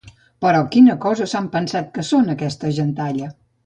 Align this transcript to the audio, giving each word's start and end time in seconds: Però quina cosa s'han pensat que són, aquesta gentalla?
Però 0.45 0.61
quina 0.75 0.95
cosa 1.05 1.29
s'han 1.35 1.51
pensat 1.59 1.95
que 1.99 2.09
són, 2.11 2.35
aquesta 2.39 2.77
gentalla? 2.83 3.35